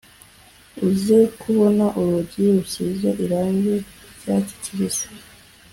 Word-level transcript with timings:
uze 0.87 1.19
kubona 1.41 1.85
urugi 1.99 2.43
rusize 2.55 3.09
irangi 3.23 3.75
ry'icyatsi 3.81 4.53
kibisi. 4.63 5.07